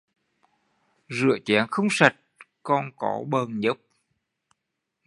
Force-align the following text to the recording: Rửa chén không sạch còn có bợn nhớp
Rửa 1.09 1.37
chén 1.45 1.65
không 1.71 1.87
sạch 1.91 2.15
còn 2.63 2.91
có 2.97 3.23
bợn 3.29 3.59
nhớp 3.59 3.77